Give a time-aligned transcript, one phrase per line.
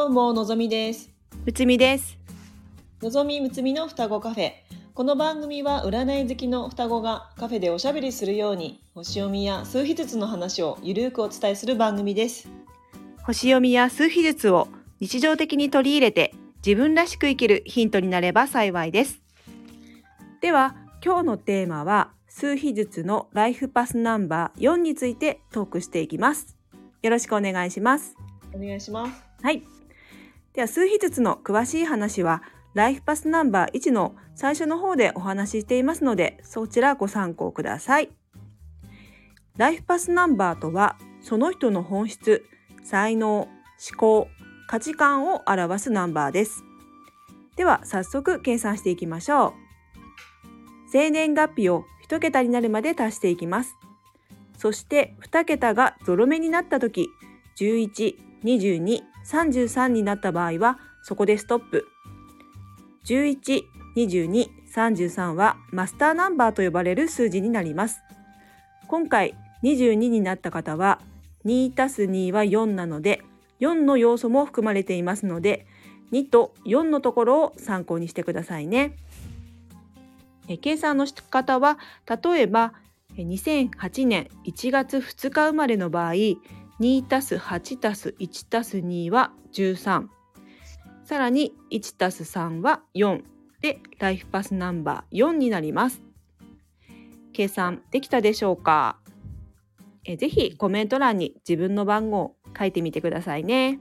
[0.00, 1.10] どうものぞみです
[1.44, 2.16] むつみです。
[3.02, 4.52] のぞみむつみの双子カフェ
[4.94, 12.48] この番組は占い好きの双子がカフェでおしゃべりするように星読みや数秘術の話をゆるくお伝えする番組です
[13.24, 14.68] 星読みや数秘術を
[15.00, 16.32] 日常的に取り入れて
[16.64, 19.20] 自分らしく生きるヒントになれば幸いです。
[20.40, 26.56] では今日のテーマは数秘術のライフパスナンバー4についてトークしていきます。
[27.02, 28.16] よろしくお願いします。
[28.54, 29.62] お願いしますはい。
[30.54, 32.42] では数秘術の詳しい話は
[32.74, 38.10] ライフパスナンバー1の最初の方でお話ししていますのでそちらご参考ください。
[39.56, 42.44] ライフパスナンバーとはその人の本質、
[42.82, 43.48] 才能、思
[43.98, 44.28] 考、
[44.68, 46.64] 価値観を表すナンバーです。
[47.56, 49.52] では早速計算していきましょう。
[50.90, 53.76] 生年月日を1桁になるまで足していきます。
[54.56, 57.08] そして2桁がゾロ目になった時
[57.56, 61.86] 11、22、33になった場合はそこでストップ。
[63.04, 63.62] 11、
[63.96, 68.00] 22、33はマスターナンバーと呼ばれる数字になります。
[68.86, 71.00] 今回22になった方は
[71.44, 73.22] 2たす2は4なので
[73.60, 75.66] 4の要素も含まれていますので
[76.12, 78.96] 2と4のところを参考にしてくださいね。
[80.60, 82.72] 計算の仕方は例えば
[83.16, 86.14] 2008年1月2日生まれの場合
[86.80, 90.06] 2たす8たす1たす2は13
[91.04, 93.22] さらに1たす3は4
[93.60, 96.00] でライフパスナンバー4になります。
[97.34, 98.96] 計算できたでしょうか？
[100.04, 103.80] えぜひコメント欄に自分の番号を書いてみてくださいね。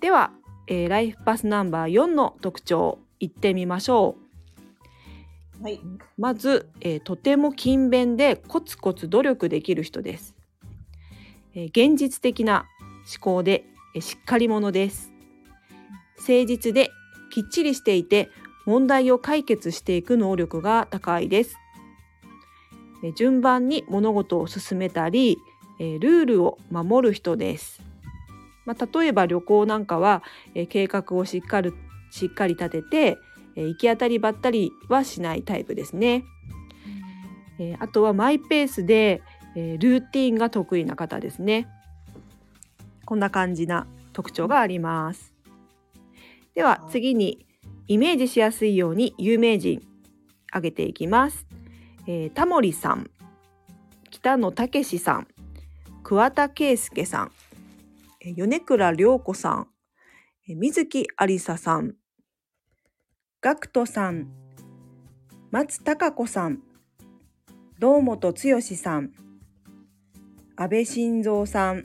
[0.00, 0.30] では、
[0.68, 4.16] えーライフパスナンバー4の特徴いってみましょ
[5.60, 5.64] う。
[5.64, 5.80] はい
[6.16, 10.35] まず、えーとても勤勉でコツコツ努力できる人です。
[11.56, 12.66] えー現実的な
[13.10, 15.10] 思考で、えーしっかり者です。
[16.18, 16.90] 誠実で
[17.32, 18.28] きっちりしていて
[18.66, 21.56] 問題を解決していく能力が高いです。
[23.02, 25.38] えー順番に物事を進めたり、
[25.80, 27.80] えールールを守る人です。
[28.66, 30.22] まあ、例えば旅行なんかは、
[30.54, 31.72] えー計画をしっかり
[32.10, 33.18] しっかり立てて、
[33.56, 36.22] えー行き当たりばったりはしないタイプですね。
[37.58, 39.22] えーあとはマイペースで、
[39.56, 41.66] えールーティンが得意な方ですね。
[43.06, 45.32] こんな感じな特徴があります。
[46.54, 47.46] では次に
[47.88, 49.82] イメージしやすいように有名人
[50.50, 51.46] 挙げていきます。
[52.06, 53.10] えータモリさん、
[54.10, 55.28] 北野武さん、
[56.02, 57.32] 桑田佳祐さん、
[58.20, 59.68] え米倉涼子さん、
[60.46, 61.94] え水木有沙さん、
[63.40, 64.28] ガクトさん、
[65.50, 66.60] 松たか子さん、
[67.78, 69.12] 堂本剛さん、
[70.56, 71.84] 安倍晋三さん、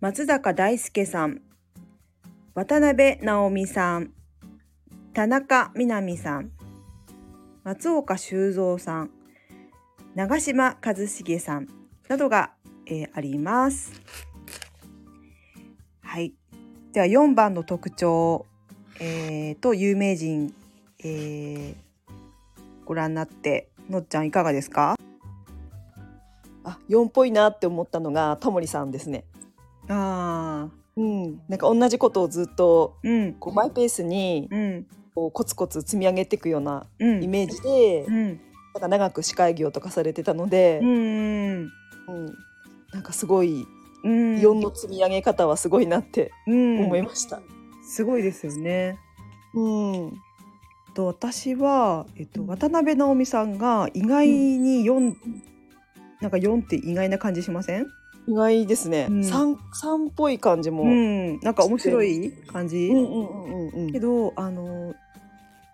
[0.00, 1.40] 松坂大輔さん、
[2.54, 4.12] 渡辺直美さん、
[5.12, 6.52] 田中みな実さん、
[7.64, 9.10] 松岡修造さん、
[10.14, 11.68] 長嶋一茂さん
[12.08, 12.52] などが、
[12.86, 13.92] えーあります。
[16.00, 16.32] はい。
[16.92, 18.46] では4番の特徴、
[19.00, 20.54] えーと有名人、
[21.00, 21.74] えー
[22.84, 24.97] ご覧になってのっちゃんいかがですか？
[26.88, 29.24] 4っぽいなって思ったのがタモリさんですね。
[29.88, 31.00] あー。
[31.00, 31.40] うん。
[31.48, 33.34] なんか同じことをずっとうん。
[33.34, 34.86] こうマイペースにうん。
[35.14, 37.22] こうコツコツ積み上げていくようなうん。
[37.22, 38.26] イメージで、うん。
[38.26, 38.36] なん
[38.80, 42.26] か長く司会業とかされてたのでう、んうん
[42.92, 43.66] なんかすごい
[44.04, 44.36] うん。
[44.36, 46.80] 4の積み上げ方はすごいなってうん。
[46.84, 47.40] 思いました。
[47.82, 48.98] すごいですよね。
[49.54, 49.60] う
[50.06, 50.12] ん、
[50.94, 52.46] と私は、えっと、うん。
[52.48, 55.14] 渡辺直美さんが意外に4、
[56.20, 57.86] なんか4って意外な感じしません？
[58.26, 59.06] 意外ですね。
[59.10, 59.24] うん。
[59.24, 60.82] 三三っぽい感じも。
[60.82, 61.32] ううん。
[61.36, 64.94] ん、なんか面白い感じ、うんうんうんうんけどあの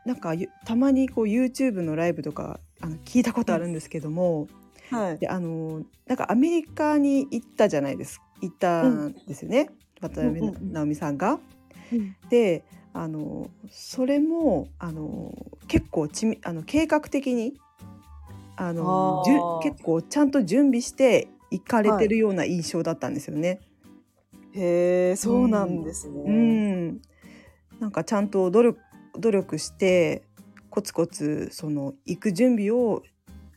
[0.04, 4.48] なんかゆたまにこう YouTube のライブとかあの聞いたことあるんですけども、
[4.90, 5.18] はい。
[5.18, 9.70] であのなんかアメリカに行ったじゃないです行ったんですよね、
[10.02, 11.16] 渡辺うんうんうん直美さん。
[11.16, 11.40] が。
[11.92, 12.14] うん。
[12.28, 15.34] であのそれもあの
[15.66, 17.54] 結構ちみあの計画的に
[18.56, 23.60] あのじゅ結構ちゃんと準備して行かれてるような印象だったんですよね。
[24.52, 26.22] へえ、そうなんですね。
[26.24, 27.00] うん、
[27.80, 28.78] なんかちゃんと努力
[29.18, 30.22] 努力して
[30.70, 33.02] コツコツその行く準備を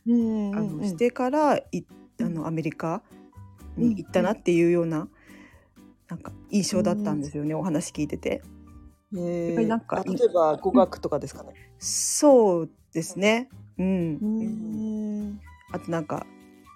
[0.06, 1.84] うんうんあうんのしてからい
[2.20, 3.02] あのアメリカ
[3.76, 5.08] に行ったなっていうような
[6.08, 8.42] なんか印象だったんですよね、お話聞いてて。
[9.14, 11.54] へえやっぱりなんかあ例えば語学とかですかね。
[11.78, 13.48] そうですね。
[13.78, 14.18] うん。
[14.20, 14.26] う
[15.30, 15.40] ん。
[15.72, 16.26] あとなんか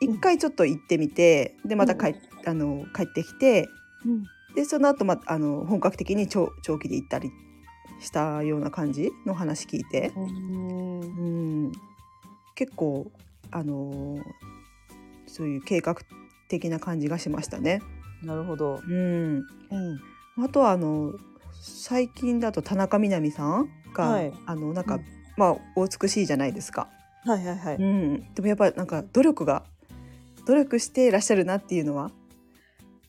[0.01, 2.15] 一回ちょっと行ってみてでまた帰,、
[2.45, 3.69] あの帰ってきて
[4.55, 7.31] でその後、まあの本格的に長長期で行ったり
[8.01, 11.73] したような感じの話聞いて、うんうん、
[12.55, 13.11] 結構
[13.51, 14.19] あの
[15.27, 15.97] そういう計画
[16.49, 17.81] 的な感じがしましたね。
[18.23, 18.81] なるほど。
[18.87, 19.45] うん、うん。
[20.45, 21.13] あとはあの
[21.53, 26.89] 最近だと田中みな実さんが、はいあのなんか、うんまあお美しいじゃないですか。
[27.25, 27.77] はいはいはい。
[27.77, 29.65] うん、でもやっぱりなんか努力が
[30.47, 32.11] 努力していらっしゃるなっていうのは、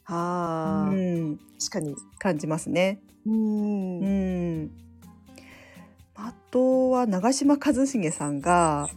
[0.05, 1.95] ああ、うん、確かに。
[2.19, 3.01] 感じますね。
[3.25, 3.33] うん。
[3.33, 4.71] ううんん、
[6.15, 8.89] あとは長嶋一茂さんが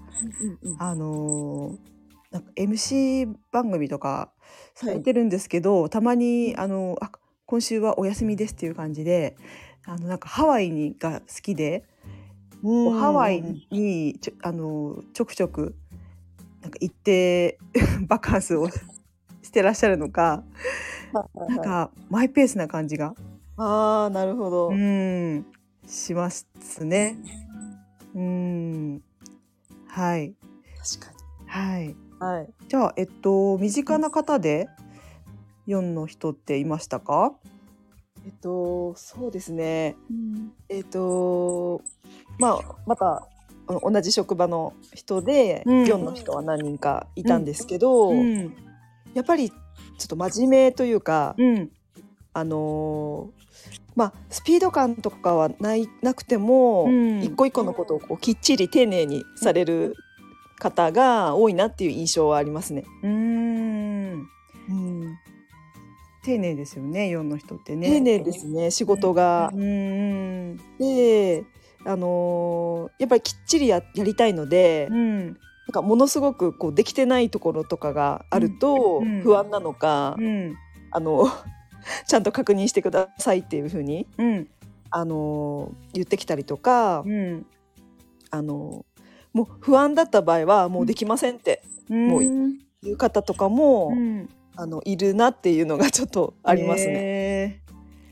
[0.62, 1.96] うんあのー
[2.32, 4.30] なんか MC 番組とか
[4.74, 7.12] されてるんですけど、たまにあのあ
[7.46, 9.36] 今週はお休みですっていう感じで
[9.86, 11.84] あのなんかハワイにが好きで、
[12.62, 15.74] ハワイにちょあのちょくちょく
[16.62, 17.58] なんか行って
[18.08, 18.68] バカンスを
[19.42, 20.42] してらっしゃるのか、
[21.48, 23.14] なんかマイペースな感じが、
[23.56, 24.68] ああなるほど。
[24.70, 25.46] うん
[25.86, 26.46] します
[26.84, 27.16] ね。
[28.14, 29.02] うん
[29.86, 30.34] はい
[30.98, 31.12] 確か
[31.46, 31.88] はい。
[31.88, 31.96] に。
[32.18, 32.48] はい。
[32.68, 34.68] じゃあえっと身近な方で
[35.68, 37.34] 4の人っていましたか？
[38.26, 39.94] えっとそうですね。
[40.68, 41.82] えっと
[42.38, 43.26] まあまた
[43.68, 45.84] 同じ職場の人でうん。
[45.84, 48.54] 4の人は何人かいたんですけど、うん。
[49.14, 49.56] やっぱりちょ
[50.04, 51.70] っと真面目というか、うん。
[52.32, 53.46] あのー
[53.96, 57.22] まあスピード感とかはないなくても、うん。
[57.22, 59.94] 一個一個のことをこうきっちり丁寧にされる
[60.58, 62.84] 方が多いなっていう印象はありますね。
[63.02, 64.28] うーん。
[66.26, 67.88] 丁寧ですよね4の人ってね。
[67.88, 69.50] 丁寧ですね仕事が。
[69.54, 69.56] う。
[69.56, 70.56] ん。
[70.78, 71.44] で
[71.86, 75.26] あのーやっぱりきっちりややりたいので、うん。
[75.26, 75.34] なん
[75.72, 79.22] かものすごくこうできてないところとかがあるとうん。
[79.22, 80.56] 不安なのか、うん。
[80.90, 81.26] あの
[82.06, 84.48] ちゃんと確認してくださいっていうふうに、うん。
[84.90, 87.46] あの言ってきたりとか、うん。
[88.30, 88.84] あの
[89.32, 94.28] もう不安だった場合はもうできませんってもううんいう方とかも、うん。
[94.58, 96.92] あのいるなっていうのがちょっとありますね。
[96.92, 97.62] ね。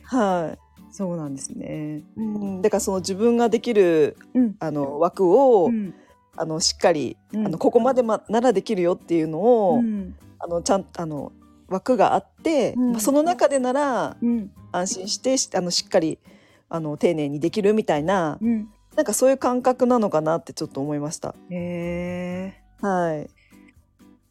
[0.03, 0.59] は
[0.97, 2.05] そうなんですね。
[2.17, 5.93] い、うん、だからその自分ができるうんあの枠を、うん
[6.37, 11.33] あのしっかり、うんあのここまで、ま、ならできるよっていうのを、うんあのちゃんあの
[11.69, 16.21] 枠があって、うんまあその中でならうん安心してしあのしっかり
[16.69, 21.35] あの丁寧にできるみたいなうんなんかそういう感覚なのかなってちょっと思いました。
[21.51, 22.87] へえ。
[22.87, 23.31] はい。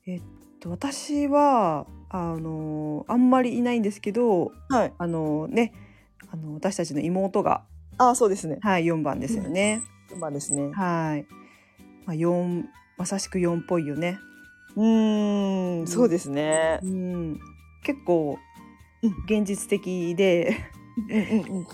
[0.09, 0.21] えっ
[0.62, 4.94] と私はあのあんまりいないんですけど、はい。
[4.98, 5.74] あのね、
[6.33, 7.63] あの私たちの妹が
[8.00, 8.57] ああそうですね。
[8.62, 9.83] はい4番ですよね。
[10.18, 10.71] まあですね。
[10.74, 11.27] はい。
[12.06, 12.63] まあ4
[12.97, 14.18] まさしく4っぽいよね。
[14.75, 16.80] うーんそうですね。
[16.81, 17.39] うん。
[17.83, 18.39] 結構
[19.03, 20.57] うん現実的で、
[21.07, 21.68] うんうんうん。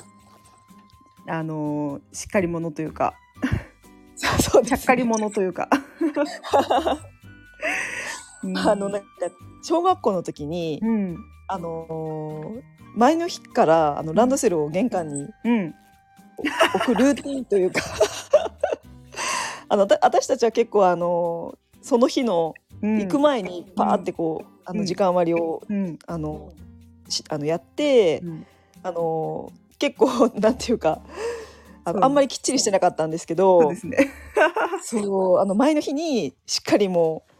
[1.31, 3.13] あのしっかり者というか、
[4.17, 5.69] そうそうです、ちゃっかり者というか。
[8.43, 9.07] うんあのなんか
[9.61, 11.17] 小学校の時に、うん。
[11.47, 12.61] あのー
[12.95, 15.75] 前の日からあのランドセルを玄関にうん。
[16.75, 17.81] 置くルーティンというか
[19.69, 22.99] あのた私たちは結構あのーその日のうん。
[22.99, 24.77] 行く前にパーってこう、あうん。
[24.79, 25.99] の時間割を、うん。
[26.07, 26.51] あの
[27.09, 28.45] しあのやって、うん。
[28.83, 30.99] あのー結構 なんていうか
[31.85, 33.97] ああんまりきっちりしてなかったんですけどそうね。
[34.81, 37.31] そう あの前の日にしっかりもう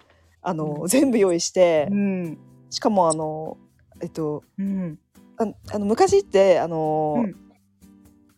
[0.41, 2.37] あの、全部用意して、うん。
[2.69, 3.57] しかもあの
[4.01, 4.99] えっとうん。
[5.37, 7.35] ああの昔ってあの、うん。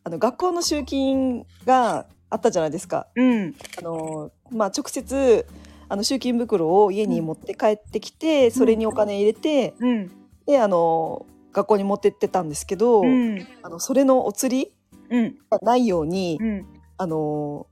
[0.04, 3.08] あの学校の集金があったじゃないですか。
[3.16, 3.56] うん。
[3.78, 5.46] あのまあ直接
[5.90, 10.12] あの集金袋を家に持って帰ってきて、それにお金入れて、うん。
[10.46, 13.46] であの学校に持ってってたんですけど、うん。
[13.62, 14.74] あのそれのお釣り
[15.10, 15.38] うん。
[15.50, 16.66] がないように、うん。
[16.98, 17.68] あの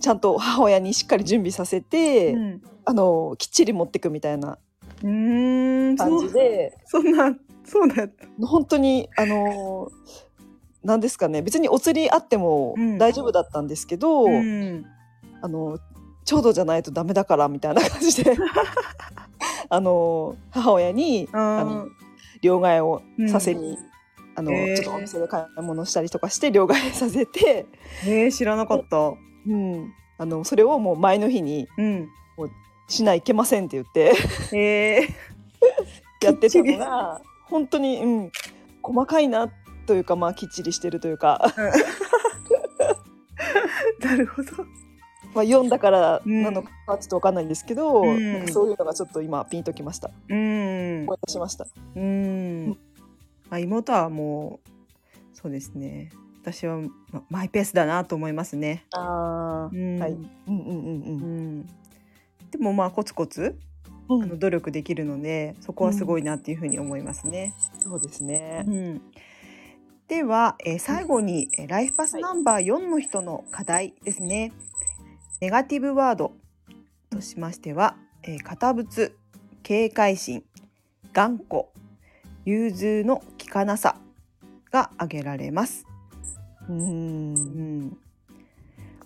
[0.00, 2.62] ちゃんと母親にしっかり準備させて、うん。
[2.88, 4.58] あのきっちり持ってくみたいな
[5.02, 6.78] 感じで。
[6.86, 7.34] そんな
[7.64, 8.06] そうだ
[8.40, 9.90] 本当にあの
[10.84, 11.42] なんですかね。
[11.42, 12.98] 別にお釣りあってもうん。
[12.98, 14.84] 大丈夫だったんですけど、うん。
[15.42, 15.78] あの
[16.24, 18.36] ちょうどじゃないとダメだからみたいな 感じで。
[19.68, 21.88] あの母親にああの
[22.40, 23.76] 両替をさせに、
[24.36, 24.76] あのへー。
[24.76, 27.66] ちょっとお店で買い物したりとかして両替させて、
[28.04, 29.14] えー、知らなかった
[29.46, 32.08] うん、あのそれをもう前の日にうん。
[32.88, 34.12] しないけませんって言って
[34.52, 35.00] え。
[36.22, 38.30] やってたのが本当に、うん、
[38.82, 39.50] 細かいな
[39.86, 44.50] というかまあきっちりしてるというか、ー、 なるほど。
[45.34, 46.42] まあ、読んだからうん。
[46.42, 48.32] なのかちょっとわかんないんですけど、うん。
[48.32, 50.10] なんかそういうのがちょっと今ピンときました。
[50.28, 51.02] うん。
[51.02, 51.66] 思い出しました。
[51.94, 52.68] うん。
[52.70, 52.76] ま
[53.56, 54.68] あ、妹はもう
[55.34, 56.10] そうですね
[56.46, 56.78] 私は
[57.10, 58.84] まマイペースだなと思いますね。
[58.92, 60.12] ああ、うんはい。
[60.12, 61.60] うんうんうんううん。
[61.60, 61.66] ん、
[62.52, 63.58] でもまあコツコツ
[64.08, 67.52] うんあの努力できるのでそこはすごいなっていうふうに思いますね。
[67.80, 68.70] そうですねう。
[68.70, 69.02] ん、
[70.06, 74.52] では、えー最後に、えーライフパスナンバー4の人の課題ですね。
[75.40, 76.32] ネガティブワード
[77.10, 79.12] としましては、えー堅物、
[79.64, 80.44] 警戒心、
[81.12, 81.64] 頑固、
[82.44, 83.96] 融通の利かなさ
[84.70, 85.86] が挙げられます。
[86.68, 86.72] う。
[86.72, 87.98] うんん、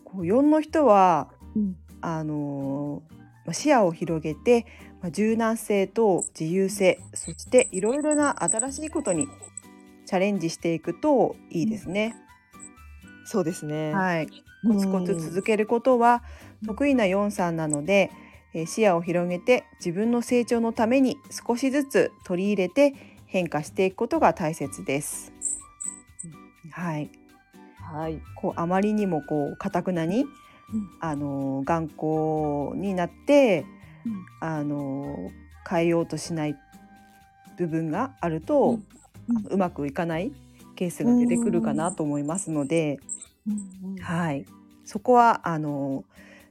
[0.05, 3.03] こう4の人はうんあの
[3.53, 4.67] 視野を広げて、
[5.03, 9.27] まあ、柔軟性と自由性そしていろいろな新しいことに
[10.07, 12.17] チャレンジしていくといいですね。
[13.25, 13.95] そうですね。
[13.95, 14.29] はい、
[14.67, 16.23] コツコツ続けることは
[16.67, 18.11] 得意なヨンさんなので、
[18.55, 22.95] えー視野を広げて自分の成長のために少しずつ取り入れて
[23.27, 25.33] 変化していくことが大切です。
[26.73, 27.11] はい、
[27.93, 28.21] はい。
[28.37, 30.29] こうあまりにもこう堅くなに、うん。
[31.01, 33.65] あの頑固になって、
[34.41, 35.31] あの
[35.69, 36.57] 変えようとしない
[37.57, 38.79] 部分があると、
[39.29, 39.47] うん。
[39.51, 40.33] うまくいかない
[40.77, 43.01] ケースが出てくるかなと思いますので、
[43.47, 43.97] うん。
[44.01, 44.47] はい、
[44.85, 46.05] そこはあの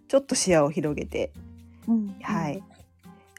[0.07, 1.31] ちょっと視野を広げて、
[1.87, 2.15] うん。
[2.21, 2.61] はい、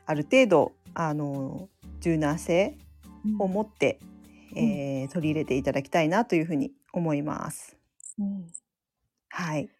[0.07, 1.69] ある程度あの
[2.01, 2.77] 柔軟性
[3.39, 3.99] を持って、
[4.57, 7.80] えー取り入れていただきたいなというふうに思います。
[8.21, 8.47] うん
[9.31, 9.71] はい、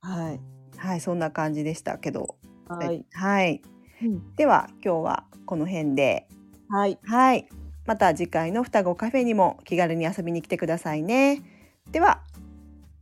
[0.00, 0.40] はい。
[0.76, 2.36] はい、そんな感じでしたけど、
[2.68, 3.04] はい。
[3.12, 3.62] はい、
[4.02, 6.28] うんでは今日はこの辺で、
[6.68, 6.98] はい。
[7.04, 7.48] はい、
[7.86, 11.42] また次回の双子カフェにも気軽に遊びに来てくださいね。
[11.90, 12.22] では、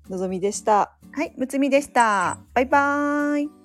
[0.09, 0.97] のぞみでした。
[1.13, 2.39] はい、むつみでした。
[2.55, 3.58] バイバーイ。